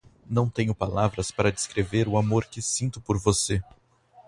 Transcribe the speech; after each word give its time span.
Não 0.27 0.49
tenho 0.49 0.73
palavras 0.73 1.29
para 1.29 1.51
descrever 1.51 2.07
o 2.07 2.17
amor 2.17 2.45
que 2.45 2.59
sinto 2.59 2.99
por 2.99 3.19
você 3.19 3.61